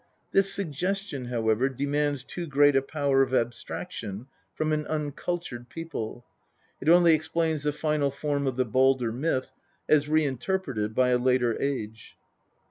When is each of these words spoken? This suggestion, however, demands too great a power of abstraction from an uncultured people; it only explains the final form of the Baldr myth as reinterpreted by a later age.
This 0.31 0.51
suggestion, 0.51 1.25
however, 1.25 1.69
demands 1.69 2.23
too 2.23 2.47
great 2.47 2.75
a 2.75 2.81
power 2.81 3.21
of 3.21 3.35
abstraction 3.35 4.25
from 4.55 4.73
an 4.73 4.87
uncultured 4.87 5.69
people; 5.69 6.25
it 6.81 6.89
only 6.89 7.13
explains 7.13 7.61
the 7.61 7.71
final 7.71 8.09
form 8.09 8.47
of 8.47 8.55
the 8.57 8.65
Baldr 8.65 9.13
myth 9.13 9.51
as 9.87 10.09
reinterpreted 10.09 10.95
by 10.95 11.09
a 11.09 11.19
later 11.19 11.55
age. 11.61 12.17